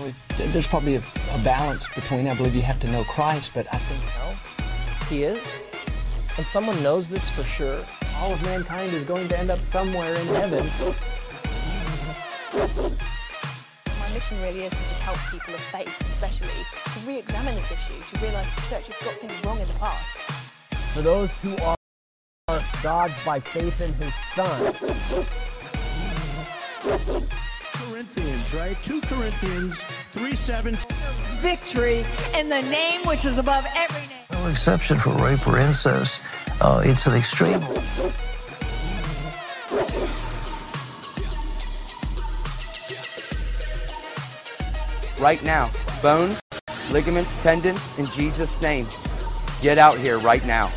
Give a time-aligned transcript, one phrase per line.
[0.00, 0.14] Know, it-
[0.52, 1.02] there's probably a,
[1.34, 2.26] a balance between.
[2.28, 4.02] I believe you have to know Christ, but I think
[5.08, 5.62] He is.
[6.36, 7.84] And someone knows this for sure.
[8.18, 10.64] All of mankind is going to end up somewhere in heaven.
[13.98, 17.94] My mission really is to just help people of faith, especially, to re-examine this issue,
[18.12, 20.18] to realise the church has got things wrong in the past.
[20.94, 21.76] For those who are
[22.82, 24.74] God's by faith in His Son.
[27.90, 28.76] Corinthians, right?
[28.84, 29.78] 2 Corinthians
[30.12, 30.74] 3 7.
[31.40, 32.04] victory
[32.38, 34.24] in the name which is above every name.
[34.32, 36.22] No exception for rape or incest.
[36.60, 37.60] Uh, it's an extreme.
[45.20, 45.70] right now.
[46.02, 46.40] Bones,
[46.90, 48.86] ligaments, tendons, in Jesus' name.
[49.60, 50.70] Get out here right now.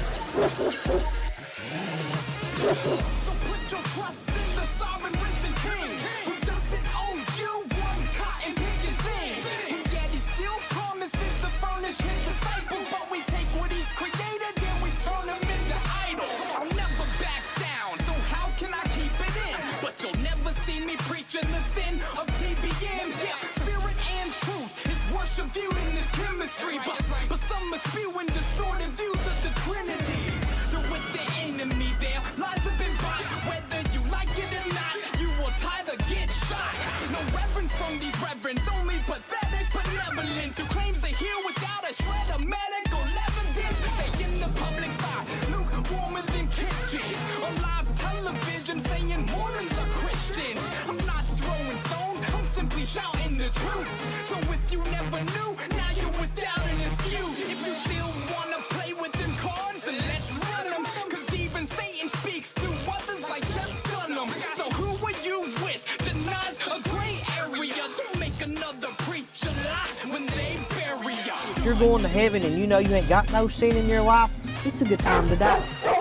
[53.59, 53.89] Truth.
[54.29, 57.37] So if you never knew, now you're without an excuse.
[57.53, 60.83] If you still wanna play with them cards, then let's run them.
[61.11, 62.53] Cause even Satan speaks
[62.87, 64.29] others like Jeff Dunham.
[64.53, 65.81] So who are you with?
[65.99, 67.83] Denies a gray area.
[67.97, 71.35] Don't make another preacher lie when they bury ya.
[71.57, 74.01] If you're going to heaven and you know you ain't got no sin in your
[74.01, 74.31] life,
[74.65, 75.92] it's a good time to die.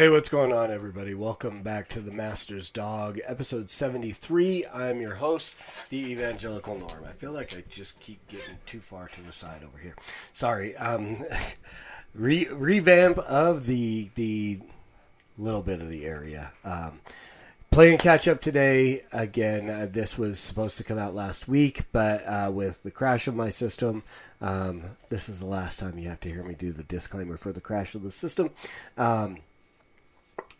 [0.00, 1.12] Hey, what's going on, everybody?
[1.12, 4.64] Welcome back to the Master's Dog, episode 73.
[4.72, 5.56] I'm your host,
[5.90, 7.04] the Evangelical Norm.
[7.06, 9.94] I feel like I just keep getting too far to the side over here.
[10.32, 10.74] Sorry.
[10.78, 11.18] Um,
[12.14, 14.60] re- revamp of the the
[15.36, 16.50] little bit of the area.
[16.64, 17.02] Um,
[17.70, 19.02] playing catch up today.
[19.12, 23.28] Again, uh, this was supposed to come out last week, but uh, with the crash
[23.28, 24.02] of my system,
[24.40, 27.52] um, this is the last time you have to hear me do the disclaimer for
[27.52, 28.48] the crash of the system.
[28.96, 29.40] Um,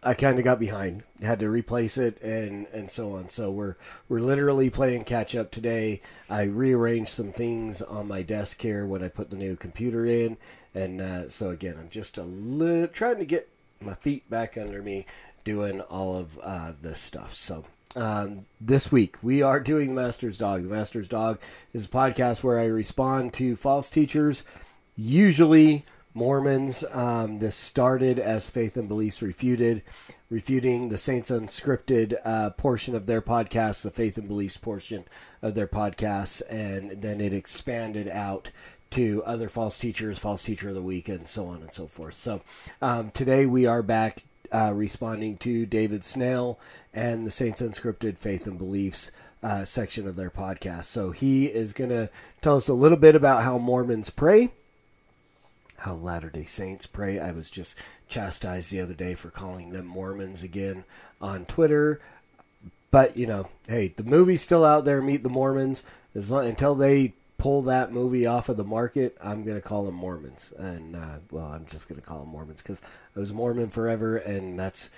[0.03, 3.28] I kind of got behind, had to replace it, and and so on.
[3.28, 3.77] So we're
[4.09, 6.00] we're literally playing catch up today.
[6.31, 10.38] I rearranged some things on my desk here when I put the new computer in,
[10.75, 13.49] and uh, so again, I'm just a little trying to get
[13.83, 15.05] my feet back under me,
[15.44, 17.34] doing all of uh, this stuff.
[17.34, 17.65] So.
[17.97, 20.62] Um, this week we are doing the Master's Dog.
[20.62, 21.41] The Master's Dog
[21.72, 24.44] is a podcast where I respond to false teachers,
[24.94, 25.84] usually
[26.15, 26.84] Mormons.
[26.93, 29.82] Um, this started as Faith and Beliefs Refuted,
[30.28, 35.04] refuting the Saints Unscripted uh, portion of their podcast, the Faith and Beliefs portion
[35.43, 38.50] of their podcast, and then it expanded out
[38.91, 42.15] to other false teachers, false teacher of the week, and so on and so forth.
[42.15, 42.43] So
[42.82, 46.59] um, today we are back uh, responding to David Snell
[46.93, 49.12] and the Saints Unscripted Faith and Beliefs
[49.43, 50.84] uh, section of their podcast.
[50.84, 52.10] So he is going to
[52.41, 54.50] tell us a little bit about how Mormons pray
[55.80, 57.18] how Latter day Saints pray.
[57.18, 60.84] I was just chastised the other day for calling them Mormons again
[61.20, 62.00] on Twitter.
[62.91, 65.82] But, you know, hey, the movie's still out there, Meet the Mormons.
[66.14, 69.87] As long, until they pull that movie off of the market, I'm going to call
[69.87, 70.52] them Mormons.
[70.58, 72.82] And, uh, well, I'm just going to call them Mormons because
[73.16, 74.90] I was Mormon forever, and that's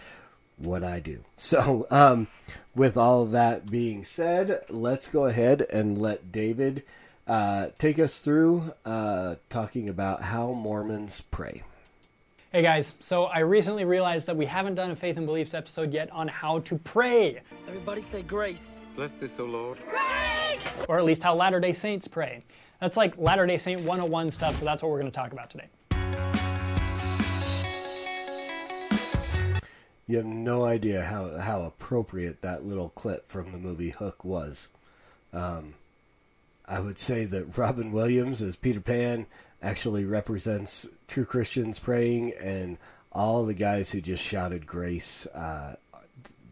[0.56, 1.20] what I do.
[1.36, 2.28] So, um,
[2.74, 6.82] with all that being said, let's go ahead and let David
[7.26, 11.62] uh, take us through uh, talking about how Mormons pray.
[12.52, 15.92] Hey guys, so I recently realized that we haven't done a Faith and Beliefs episode
[15.92, 18.80] yet on how to pray, Everybody say grace.
[18.94, 19.78] Bless this, O Lord.
[19.88, 20.62] Grace!
[20.88, 22.42] or at least how Latter day Saints pray.
[22.80, 25.50] That's like Latter day Saint 101 stuff, so that's what we're going to talk about
[25.50, 25.68] today.
[30.06, 34.68] You have no idea how, how appropriate that little clip from the movie Hook was.
[35.32, 35.74] Um,
[36.66, 39.26] I would say that Robin Williams as Peter Pan
[39.62, 42.78] actually represents true Christians praying, and
[43.12, 45.74] all the guys who just shouted grace, uh,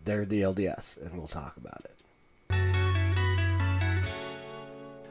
[0.04, 1.96] they're the LDS, and we'll talk about it.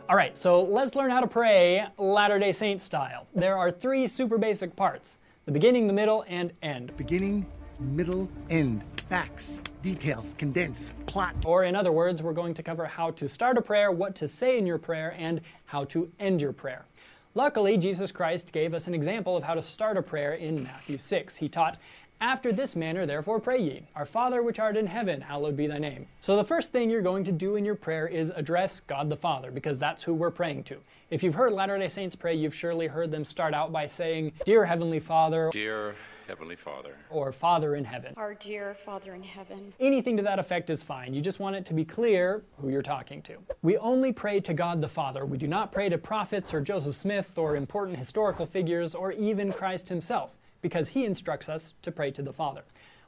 [0.09, 3.27] All right, so let's learn how to pray Latter day Saint style.
[3.35, 6.95] There are three super basic parts the beginning, the middle, and end.
[6.97, 7.45] Beginning,
[7.79, 8.83] middle, end.
[9.09, 11.35] Facts, details, condense, plot.
[11.44, 14.27] Or, in other words, we're going to cover how to start a prayer, what to
[14.27, 16.85] say in your prayer, and how to end your prayer.
[17.33, 21.00] Luckily, Jesus Christ gave us an example of how to start a prayer in Matthew
[21.00, 21.35] 6.
[21.35, 21.77] He taught,
[22.21, 25.79] After this manner, therefore, pray ye, Our Father which art in heaven, hallowed be thy
[25.79, 26.06] name.
[26.21, 29.15] So, the first thing you're going to do in your prayer is address God the
[29.15, 30.77] Father, because that's who we're praying to.
[31.09, 34.33] If you've heard Latter day Saints pray, you've surely heard them start out by saying,
[34.45, 35.95] Dear Heavenly Father, Dear
[36.29, 38.13] Heavenly Father, or Father in heaven.
[38.15, 39.73] Our dear Father in heaven.
[39.79, 41.11] Anything to that effect is fine.
[41.11, 43.37] You just want it to be clear who you're talking to.
[43.63, 45.25] We only pray to God the Father.
[45.25, 49.51] We do not pray to prophets or Joseph Smith or important historical figures or even
[49.51, 52.61] Christ himself, because he instructs us to pray to the Father.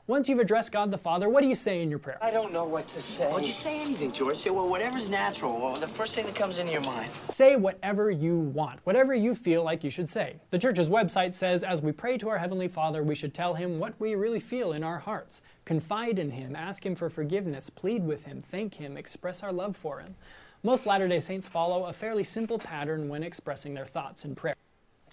[0.07, 2.17] Once you've addressed God the Father, what do you say in your prayer?
[2.21, 3.29] I don't know what to say.
[3.29, 4.37] Well, just say anything, George.
[4.37, 5.59] Say, well, whatever's natural.
[5.59, 7.11] Well, the first thing that comes into your mind.
[7.31, 10.37] Say whatever you want, whatever you feel like you should say.
[10.49, 13.77] The church's website says as we pray to our Heavenly Father, we should tell Him
[13.77, 18.03] what we really feel in our hearts, confide in Him, ask Him for forgiveness, plead
[18.03, 20.15] with Him, thank Him, express our love for Him.
[20.63, 24.55] Most Latter day Saints follow a fairly simple pattern when expressing their thoughts in prayer.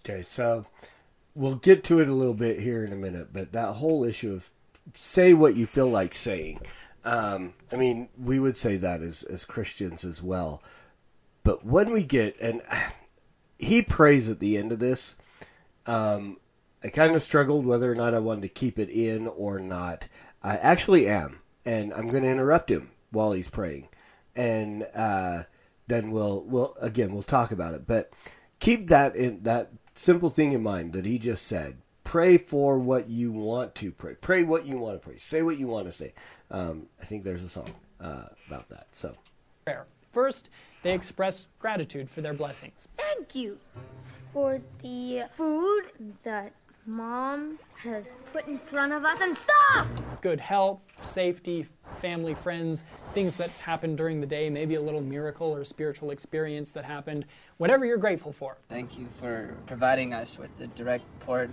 [0.00, 0.64] Okay, so
[1.34, 4.32] we'll get to it a little bit here in a minute, but that whole issue
[4.32, 4.50] of
[4.94, 6.60] say what you feel like saying.
[7.04, 10.62] Um, I mean, we would say that as, as Christians as well.
[11.42, 12.62] But when we get, and
[13.58, 15.16] he prays at the end of this,
[15.86, 16.38] um,
[16.82, 20.06] I kind of struggled whether or not I wanted to keep it in or not.
[20.42, 23.88] I actually am, and I'm going to interrupt him while he's praying,
[24.36, 25.44] and uh,
[25.88, 27.86] then we'll we'll again we'll talk about it.
[27.86, 28.12] But
[28.60, 33.06] keep that in that simple thing in mind that he just said pray for what
[33.10, 34.14] you want to pray.
[34.14, 35.16] Pray what you want to pray.
[35.16, 36.14] Say what you want to say.
[36.50, 37.68] Um, I think there's a song
[38.00, 38.86] uh, about that.
[38.92, 39.14] So,
[39.66, 39.84] prayer.
[40.10, 40.48] First,
[40.82, 42.88] they express gratitude for their blessings.
[42.96, 43.58] Thank you
[44.32, 45.82] for the food
[46.22, 46.54] that
[46.86, 49.86] mom has put in front of us and stop!
[50.22, 51.66] Good health, safety,
[51.98, 56.70] family, friends, things that happened during the day, maybe a little miracle or spiritual experience
[56.70, 57.26] that happened,
[57.58, 58.56] whatever you're grateful for.
[58.70, 61.50] Thank you for providing us with the direct port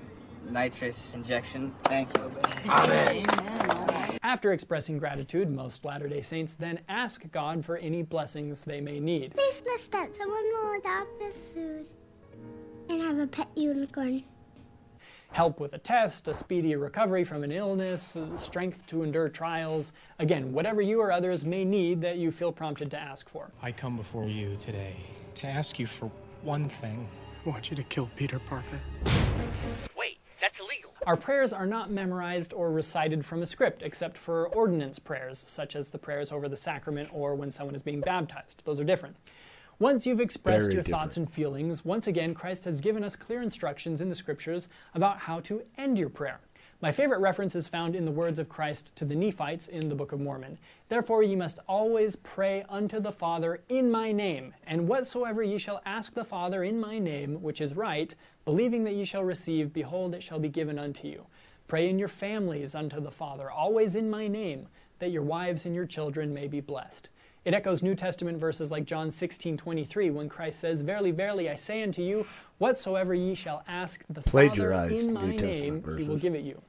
[0.49, 1.73] nitrous injection.
[1.83, 2.31] Thank you.
[2.67, 3.25] Amen.
[4.23, 8.99] After expressing gratitude, most Latter day Saints then ask God for any blessings they may
[8.99, 9.33] need.
[9.35, 11.85] Please bless that someone will adopt this soon
[12.89, 14.23] and have a pet unicorn.
[15.31, 19.91] Help with a test, a speedy recovery from an illness, strength to endure trials.
[20.19, 23.51] Again, whatever you or others may need that you feel prompted to ask for.
[23.61, 24.95] I come before you today
[25.35, 26.09] to ask you for
[26.41, 27.07] one thing.
[27.45, 28.79] I want you to kill Peter Parker.
[31.05, 31.31] Wait, that's illegal.
[31.31, 35.75] Our prayers are not memorized or recited from a script, except for ordinance prayers, such
[35.75, 38.61] as the prayers over the sacrament or when someone is being baptized.
[38.65, 39.15] Those are different.
[39.79, 41.01] Once you've expressed Very your different.
[41.01, 45.19] thoughts and feelings, once again, Christ has given us clear instructions in the scriptures about
[45.19, 46.39] how to end your prayer.
[46.81, 49.95] My favorite reference is found in the words of Christ to the Nephites in the
[49.95, 50.57] Book of Mormon.
[50.89, 55.81] Therefore, ye must always pray unto the Father in my name, and whatsoever ye shall
[55.85, 58.13] ask the Father in my name, which is right,
[58.43, 61.25] believing that ye shall receive, behold, it shall be given unto you.
[61.69, 64.67] Pray in your families unto the Father, always in my name,
[64.99, 67.07] that your wives and your children may be blessed.
[67.45, 71.55] It echoes New Testament verses like John 16, 23, when Christ says, Verily, verily, I
[71.55, 72.25] say unto you,
[72.57, 76.33] whatsoever ye shall ask the Father Plagiarized in my New Testament name, he will give
[76.33, 76.59] it you.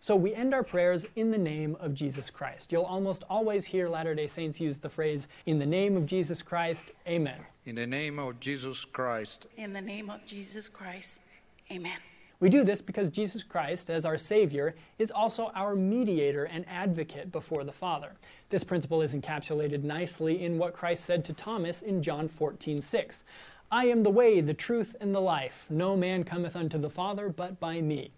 [0.00, 2.72] So we end our prayers in the name of Jesus Christ.
[2.72, 6.42] You'll almost always hear Latter day Saints use the phrase, In the name of Jesus
[6.42, 7.38] Christ, Amen.
[7.66, 9.46] In the name of Jesus Christ.
[9.56, 11.20] In the name of Jesus Christ,
[11.70, 11.98] amen.
[12.42, 17.30] We do this because Jesus Christ, as our Savior, is also our mediator and advocate
[17.30, 18.14] before the Father.
[18.48, 23.22] This principle is encapsulated nicely in what Christ said to Thomas in John 14 6.
[23.70, 25.66] I am the way, the truth, and the life.
[25.70, 28.10] No man cometh unto the Father but by me.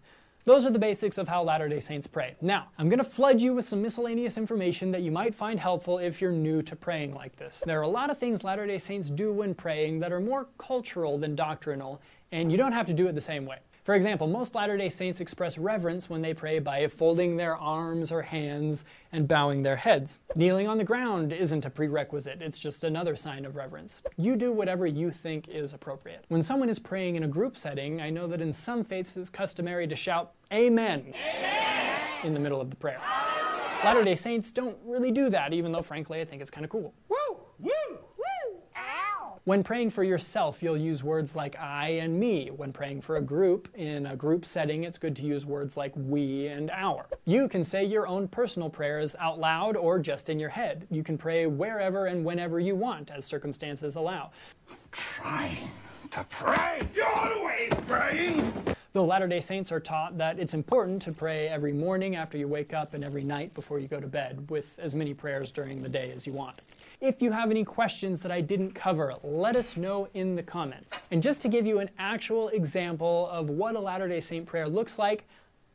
[0.47, 2.35] Those are the basics of how Latter day Saints pray.
[2.41, 5.99] Now, I'm going to flood you with some miscellaneous information that you might find helpful
[5.99, 7.63] if you're new to praying like this.
[7.67, 10.47] There are a lot of things Latter day Saints do when praying that are more
[10.57, 12.01] cultural than doctrinal,
[12.33, 13.59] and you don't have to do it the same way.
[13.85, 18.11] For example, most Latter day Saints express reverence when they pray by folding their arms
[18.11, 20.21] or hands and bowing their heads.
[20.35, 24.01] Kneeling on the ground isn't a prerequisite, it's just another sign of reverence.
[24.17, 26.25] You do whatever you think is appropriate.
[26.29, 29.29] When someone is praying in a group setting, I know that in some faiths it's
[29.29, 31.13] customary to shout, Amen,
[32.25, 33.03] in the middle of the prayer.
[33.85, 36.71] Latter day Saints don't really do that, even though, frankly, I think it's kind of
[36.71, 36.95] cool.
[39.47, 42.49] When praying for yourself, you'll use words like I and me.
[42.49, 45.93] When praying for a group, in a group setting, it's good to use words like
[45.95, 47.05] we and our.
[47.27, 50.87] You can say your own personal prayers out loud or just in your head.
[50.91, 54.31] You can pray wherever and whenever you want, as circumstances allow.
[54.71, 55.71] I'm trying
[56.13, 56.81] to pray.
[56.95, 58.74] You're always praying.
[58.95, 62.47] The Latter day Saints are taught that it's important to pray every morning after you
[62.47, 65.83] wake up and every night before you go to bed, with as many prayers during
[65.83, 66.61] the day as you want.
[67.01, 70.97] If you have any questions that I didn't cover, let us know in the comments.
[71.11, 74.69] And just to give you an actual example of what a Latter day Saint prayer
[74.69, 75.25] looks like,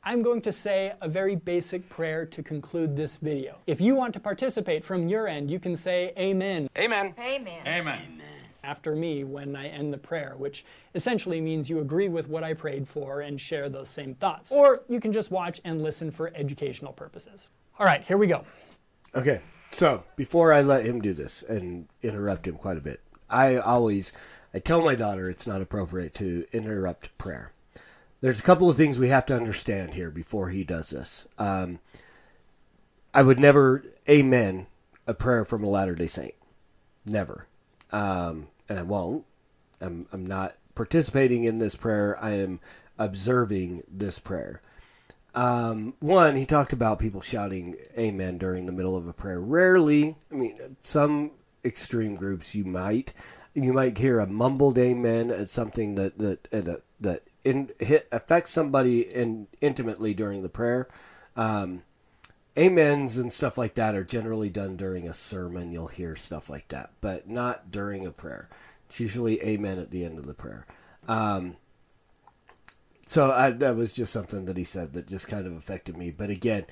[0.02, 3.58] I'm going to say a very basic prayer to conclude this video.
[3.68, 6.70] If you want to participate from your end, you can say Amen.
[6.78, 7.14] Amen.
[7.20, 7.68] Amen.
[7.68, 8.19] Amen.
[8.70, 12.54] After me when I end the prayer, which essentially means you agree with what I
[12.54, 14.52] prayed for and share those same thoughts.
[14.52, 17.50] Or you can just watch and listen for educational purposes.
[17.80, 18.44] All right, here we go.
[19.16, 23.58] Okay, so before I let him do this and interrupt him quite a bit, I
[23.58, 24.14] always
[24.54, 27.52] I tell my daughter it's not appropriate to interrupt prayer.
[28.22, 31.28] There's a couple of things we have to understand here before he does this.
[31.40, 31.80] Um,
[33.16, 34.68] I would never amen
[35.08, 36.36] a prayer from a Latter Day Saint,
[37.08, 37.48] never,
[37.92, 39.26] um, and I won't.
[39.82, 42.18] I'm I'm not participating in this prayer.
[42.22, 42.60] I am
[42.98, 44.62] observing this prayer.
[45.36, 49.40] Um, one, he talked about people shouting amen during the middle of a prayer.
[49.40, 51.32] Rarely, I mean, some
[51.64, 53.14] extreme groups you might
[53.54, 56.48] you might hear a mumbled amen at something that that
[57.00, 60.88] that in, hit, affects somebody in, intimately during the prayer.
[61.36, 61.84] Um,
[62.58, 65.72] amens and stuff like that are generally done during a sermon.
[65.72, 68.50] You'll hear stuff like that, but not during a prayer.
[68.88, 70.66] It's usually amen at the end of the prayer.
[71.08, 71.58] Um,
[73.06, 76.12] so I, that was just something that he said that just kind of affected me.
[76.12, 76.66] But again,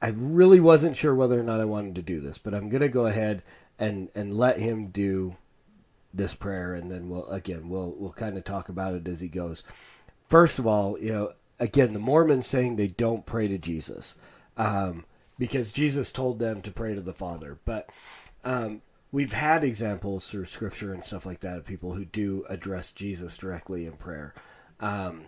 [0.00, 2.82] I really wasn't sure whether or not I wanted to do this, but I'm going
[2.82, 3.42] to go ahead
[3.78, 5.36] and and let him do
[6.14, 9.28] this prayer, and then we'll again we'll we'll kind of talk about it as he
[9.28, 9.62] goes.
[10.28, 14.16] First of all, you know, again, the Mormons saying they don't pray to Jesus
[14.56, 15.04] um,
[15.38, 17.90] because Jesus told them to pray to the Father, but
[18.44, 22.92] um, we've had examples through Scripture and stuff like that of people who do address
[22.92, 24.34] Jesus directly in prayer.
[24.80, 25.26] Um,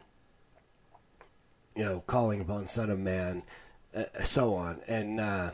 [1.76, 3.42] you know, calling upon Son of Man,
[3.94, 5.50] uh, so on, and uh,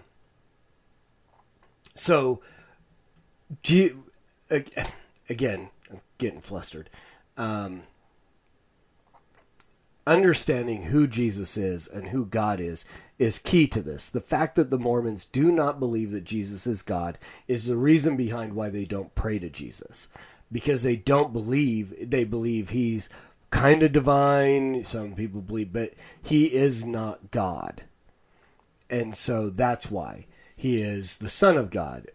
[1.95, 2.41] so.
[5.29, 6.89] Again, I'm getting flustered.
[7.37, 7.83] Um,
[10.07, 12.85] understanding who Jesus is and who God is
[13.19, 14.11] is key to this.
[14.11, 18.17] The fact that the Mormons do not believe that Jesus is God is the reason
[18.17, 20.09] behind why they don't pray to Jesus.
[20.53, 23.09] Because they don't believe, they believe he's
[23.51, 27.83] kind of divine, some people believe, but he is not God.
[28.89, 32.07] And so that's why he is the Son of God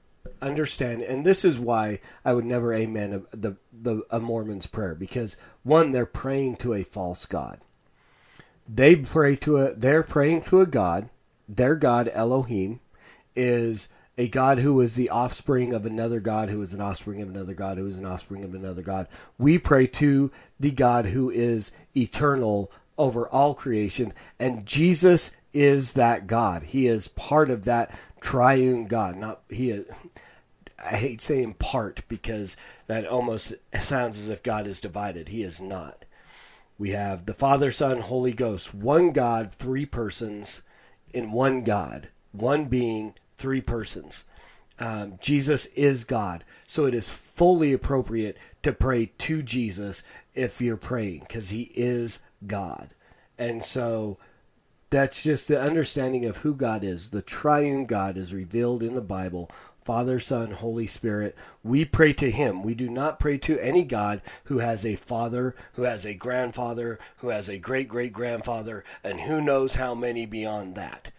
[0.41, 4.95] understand, and this is why I would never amen a, the the a Mormon's prayer
[4.95, 7.59] because one, they're praying to a false god.
[8.73, 11.09] They pray to a they're praying to a god.
[11.49, 12.79] Their god Elohim
[13.35, 17.29] is a god who is the offspring of another god who is an offspring of
[17.29, 19.07] another god who is an offspring of another god.
[19.37, 26.27] We pray to the God who is eternal over all creation, and Jesus is that
[26.27, 26.63] God.
[26.63, 29.17] He is part of that triune God.
[29.17, 29.85] Not he is.
[30.83, 32.55] I hate saying part because
[32.87, 35.27] that almost sounds as if God is divided.
[35.27, 36.00] He is not.
[36.81, 40.63] We have the Father, Son, Holy Ghost, one God, three persons
[41.13, 44.25] in one God, one being, three persons.
[44.79, 46.43] Um, Jesus is God.
[46.65, 50.01] So it is fully appropriate to pray to Jesus
[50.33, 52.95] if you're praying because he is God.
[53.37, 54.17] And so
[54.91, 57.09] that's just the understanding of who God is.
[57.09, 59.49] The triune God is revealed in the Bible
[59.83, 61.35] Father, Son, Holy Spirit.
[61.63, 62.61] We pray to Him.
[62.61, 66.99] We do not pray to any God who has a father, who has a grandfather,
[67.17, 71.09] who has a great great grandfather, and who knows how many beyond that.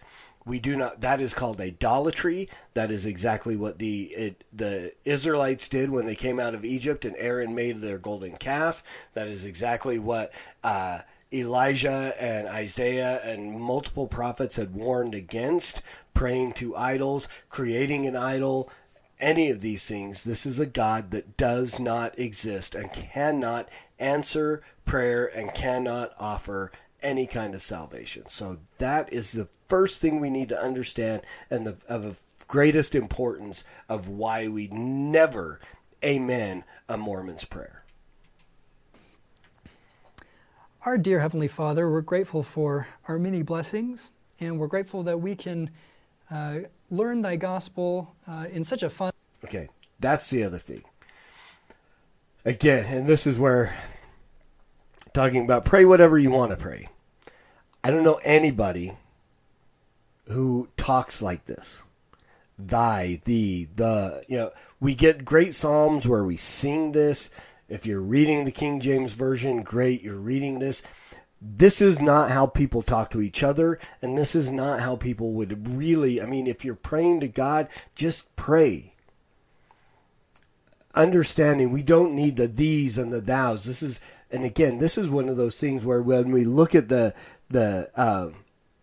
[0.45, 1.00] We do not.
[1.00, 2.49] That is called idolatry.
[2.75, 7.05] That is exactly what the it, the Israelites did when they came out of Egypt,
[7.05, 8.83] and Aaron made their golden calf.
[9.14, 10.33] That is exactly what.
[10.62, 11.00] Uh,
[11.32, 15.82] Elijah and Isaiah and multiple prophets had warned against
[16.14, 18.70] praying to idols, creating an idol,
[19.18, 20.24] any of these things.
[20.24, 26.70] This is a God that does not exist and cannot answer prayer and cannot offer
[27.02, 28.26] any kind of salvation.
[28.28, 33.64] So that is the first thing we need to understand and the of greatest importance
[33.88, 35.60] of why we never
[36.04, 37.81] amen a Mormon's prayer.
[40.84, 44.10] Our dear Heavenly Father, we're grateful for our many blessings,
[44.40, 45.70] and we're grateful that we can
[46.28, 46.58] uh,
[46.90, 49.12] learn Thy gospel uh, in such a fun.
[49.44, 49.68] Okay,
[50.00, 50.82] that's the other thing.
[52.44, 53.72] Again, and this is where
[55.12, 56.88] talking about pray whatever you want to pray.
[57.84, 58.90] I don't know anybody
[60.30, 61.84] who talks like this.
[62.58, 67.30] Thy, the, the, you know, we get great psalms where we sing this.
[67.73, 70.83] If you're reading the King James Version, great, you're reading this.
[71.41, 75.33] This is not how people talk to each other, and this is not how people
[75.33, 76.21] would really.
[76.21, 78.93] I mean, if you're praying to God, just pray.
[80.95, 83.64] Understanding we don't need the these and the thous.
[83.64, 84.00] This is,
[84.31, 87.14] and again, this is one of those things where when we look at the
[87.49, 88.35] the um,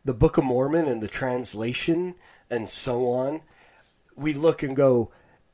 [0.04, 2.16] the Book of Mormon and the translation
[2.50, 3.42] and so on,
[4.16, 5.12] we look and go,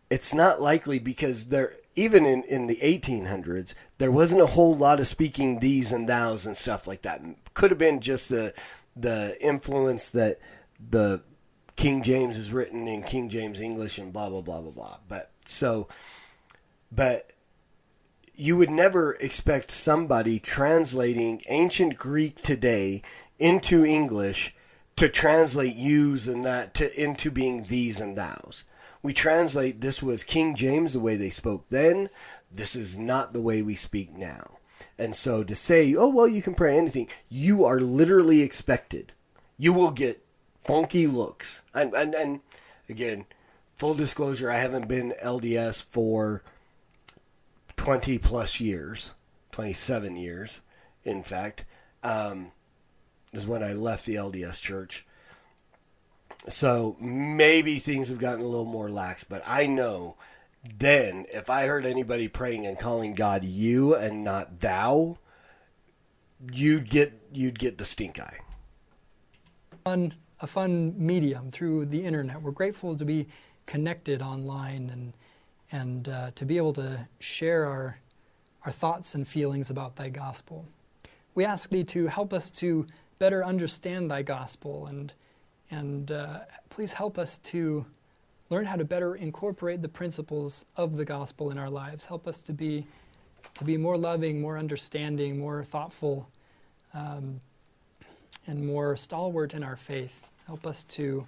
[0.10, 5.00] it's not likely because there even in, in the 1800s there wasn't a whole lot
[5.00, 7.22] of speaking these and thous and stuff like that.
[7.54, 8.54] Could have been just the
[8.96, 10.40] the influence that
[10.90, 11.22] the
[11.76, 14.98] king james is written in king james english and blah blah blah blah blah.
[15.08, 15.88] But so
[16.92, 17.32] but
[18.34, 23.02] you would never expect somebody translating ancient greek today
[23.40, 24.54] into english
[24.96, 28.64] to translate yous and that to into being these and thous
[29.06, 32.10] we translate this was King James the way they spoke then.
[32.52, 34.58] This is not the way we speak now.
[34.98, 39.14] And so to say, oh, well, you can pray anything, you are literally expected.
[39.60, 40.26] You will get
[40.60, 41.62] funky looks.
[41.72, 42.40] And, and, and
[42.90, 43.28] again,
[43.76, 46.42] full disclosure, I haven't been LDS for
[47.78, 49.14] 20 plus years,
[49.52, 50.62] 27 years,
[51.04, 51.64] in fact.
[52.02, 52.54] Um,
[53.34, 55.06] is when I left the LDS church.
[56.48, 60.18] So maybe things have gotten a little more lax, but I know
[60.78, 65.18] then if I heard anybody praying and calling God you and not thou,
[66.52, 68.40] you'd get you'd get the stink eye.
[69.84, 72.42] Fun, a fun medium through the internet.
[72.42, 73.28] We're grateful to be
[73.66, 75.14] connected online and
[75.72, 77.98] and uh, to be able to share our
[78.66, 80.66] our thoughts and feelings about Thy gospel.
[81.36, 82.88] We ask Thee to help us to
[83.20, 85.14] better understand Thy gospel and
[85.72, 87.86] and uh, please help us to
[88.50, 92.06] learn how to better incorporate the principles of the gospel in our lives.
[92.06, 92.86] Help us to be
[93.56, 96.28] to be more loving, more understanding, more thoughtful,
[96.94, 97.40] um,
[98.48, 100.30] and more stalwart in our faith.
[100.46, 101.26] Help us to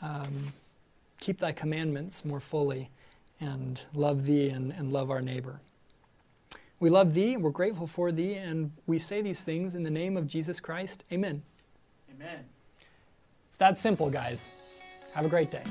[0.00, 0.52] um,
[1.20, 2.88] keep Thy commandments more fully
[3.40, 5.60] and love Thee and, and love our neighbor.
[6.78, 10.16] We love Thee, we're grateful for Thee, and we say these things in the name
[10.16, 11.04] of Jesus Christ.
[11.12, 11.42] Amen.
[12.10, 12.44] Amen.
[13.60, 14.48] That simple, guys.
[15.12, 15.62] Have a great day.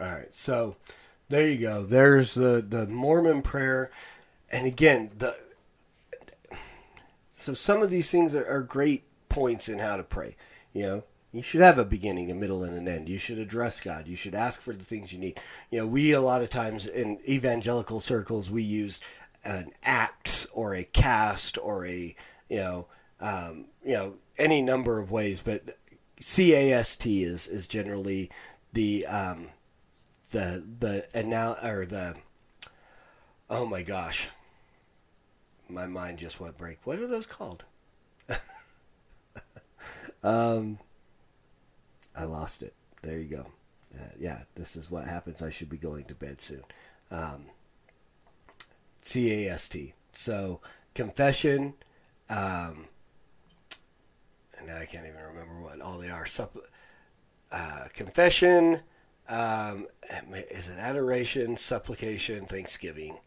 [0.00, 0.74] All right, so
[1.28, 1.84] there you go.
[1.84, 3.90] There's the the Mormon prayer,
[4.50, 5.36] and again the.
[7.30, 10.36] So some of these things are, are great points in how to pray.
[10.72, 13.10] You know, you should have a beginning, a middle, and an end.
[13.10, 14.08] You should address God.
[14.08, 15.38] You should ask for the things you need.
[15.70, 19.02] You know, we a lot of times in evangelical circles we use
[19.44, 22.16] an acts or a cast or a
[22.48, 22.86] you know
[23.20, 25.76] um, you know any number of ways, but
[26.20, 28.30] CAST is is generally
[28.72, 29.48] the um,
[30.30, 32.16] the the and now or the
[33.48, 34.30] oh my gosh,
[35.68, 36.78] my mind just went break.
[36.84, 37.64] What are those called?
[40.22, 40.78] um,
[42.16, 42.74] I lost it.
[43.02, 43.46] There you go.
[43.94, 45.40] Uh, yeah, this is what happens.
[45.40, 46.64] I should be going to bed soon.
[47.10, 47.46] Um,
[49.04, 49.76] CAST.
[50.12, 50.60] So
[50.94, 51.74] confession.
[52.28, 52.88] Um,
[54.60, 56.24] and I can't even remember what all they are.
[56.24, 56.66] Supp-
[57.50, 58.80] uh, confession.
[59.28, 59.86] Um,
[60.50, 63.18] is it adoration, supplication, thanksgiving?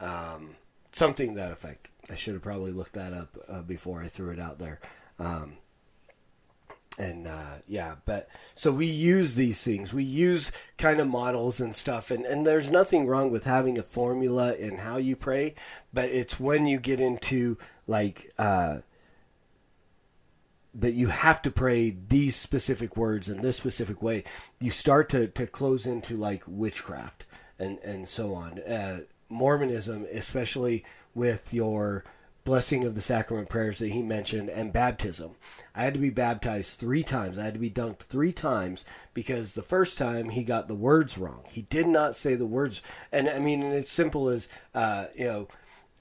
[0.00, 0.56] Um,
[0.92, 1.88] something that effect.
[2.10, 4.80] I should have probably looked that up uh, before I threw it out there.
[5.18, 5.58] Um,
[6.98, 9.92] and uh, yeah, but so we use these things.
[9.92, 13.82] We use kind of models and stuff, and, and there's nothing wrong with having a
[13.82, 15.54] formula in how you pray,
[15.92, 18.78] but it's when you get into like uh,
[20.74, 24.24] that you have to pray these specific words in this specific way,
[24.60, 27.26] you start to, to close into like witchcraft
[27.58, 28.58] and, and so on.
[28.60, 30.84] Uh, Mormonism, especially
[31.14, 32.04] with your
[32.44, 35.30] blessing of the sacrament prayers that he mentioned and baptism.
[35.74, 37.38] I had to be baptized three times.
[37.38, 38.84] I had to be dunked three times
[39.14, 41.42] because the first time he got the words wrong.
[41.48, 42.82] He did not say the words.
[43.10, 45.48] And I mean, it's simple as, uh, you know,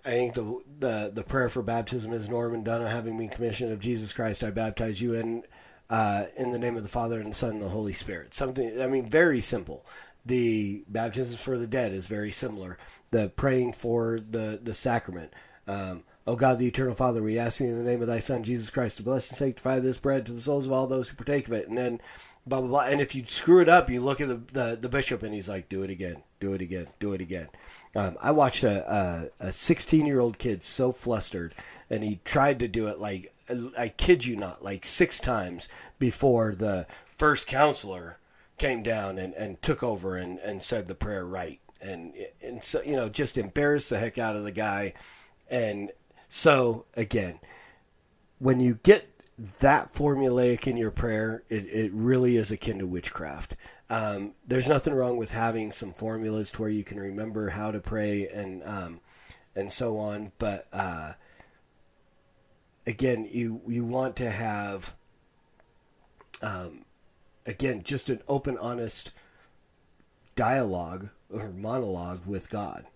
[0.06, 3.80] I think the, the the prayer for baptism is Norman Dunham having been commissioned of
[3.80, 5.44] Jesus Christ, I baptize you in
[5.90, 8.34] uh, in the name of the Father and the Son and the Holy Spirit.
[8.34, 9.86] Something I mean, very simple.
[10.26, 12.78] The baptism for the dead is very similar.
[13.12, 15.34] The praying for the the sacrament.
[15.68, 18.44] Um, oh God, the eternal Father, we ask you in the name of Thy Son
[18.44, 21.16] Jesus Christ to bless and sanctify this bread to the souls of all those who
[21.16, 21.70] partake of it.
[21.70, 22.02] And then
[22.46, 22.86] blah blah blah.
[22.88, 25.50] And if you screw it up, you look at the the, the bishop and he's
[25.50, 27.48] like, "Do it again." Do it again, do it again.
[27.96, 31.56] Um, I watched a, a, a 16 year old kid so flustered,
[31.90, 33.34] and he tried to do it like,
[33.78, 36.86] I kid you not, like six times before the
[37.18, 38.20] first counselor
[38.58, 41.60] came down and, and took over and, and said the prayer right.
[41.82, 44.94] And, and so, you know, just embarrassed the heck out of the guy.
[45.50, 45.92] And
[46.28, 47.40] so, again,
[48.40, 49.08] when you get
[49.60, 53.56] that formulaic in your prayer, it, it really is akin to witchcraft.
[53.94, 57.80] Um, there's nothing wrong with having some formulas to where you can remember how to
[57.80, 59.02] pray and um,
[59.56, 60.32] and so on.
[60.40, 61.14] But uh,
[62.88, 64.96] again, you you want to have
[66.42, 66.86] um,
[67.46, 69.12] again just an open, honest
[70.36, 72.88] dialogue or monologue with God,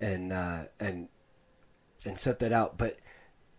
[0.00, 1.08] and uh, and
[2.06, 2.78] and set that out.
[2.78, 2.96] But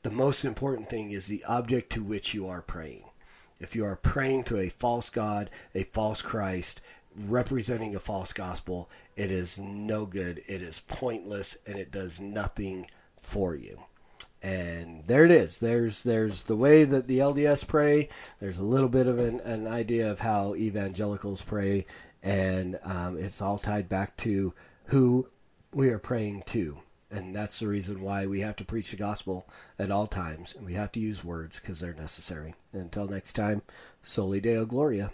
[0.01, 3.03] the most important thing is the object to which you are praying.
[3.59, 6.81] If you are praying to a false God, a false Christ,
[7.15, 10.41] representing a false gospel, it is no good.
[10.47, 12.87] It is pointless and it does nothing
[13.19, 13.83] for you.
[14.41, 15.59] And there it is.
[15.59, 18.07] There's there's the way that the LDS pray.
[18.39, 21.85] There's a little bit of an, an idea of how evangelicals pray,
[22.23, 24.53] and um, it's all tied back to
[24.85, 25.27] who
[25.73, 26.77] we are praying to.
[27.11, 29.47] And that's the reason why we have to preach the gospel
[29.79, 30.53] at all times.
[30.55, 32.53] And we have to use words because they're necessary.
[32.71, 33.63] And until next time,
[34.01, 35.11] Soli Deo Gloria.